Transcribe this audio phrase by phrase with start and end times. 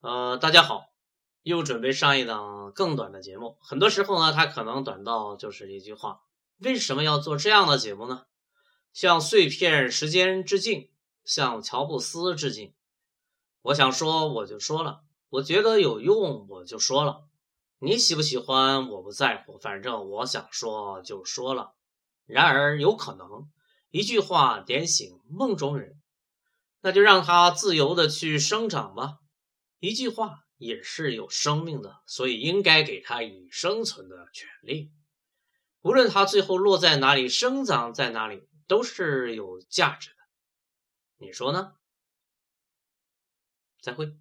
[0.00, 0.92] 呃，大家好，
[1.42, 3.58] 又准备上一档更短的节目。
[3.60, 6.20] 很多时候呢，它可能短到就是一句话。
[6.58, 8.26] 为什么要做这样的节目呢？
[8.92, 10.88] 向碎片时间致敬，
[11.24, 12.72] 向乔布斯致敬。
[13.62, 15.00] 我想说，我就说了；
[15.30, 17.24] 我觉得有用，我就说了。
[17.80, 21.72] 你喜不喜欢，我不在乎，反正我想说就说了。
[22.24, 23.50] 然而，有可能
[23.90, 26.00] 一句话点醒梦中人，
[26.82, 29.18] 那就让它自由的去生长吧。
[29.80, 34.92] 一句话也是有生命的，所以应该给他以生存的权利。
[35.80, 40.16] 无论他最后落在哪里，生长在哪里，都是有价值的。
[41.18, 41.76] 你说呢？
[43.80, 44.16] 再会。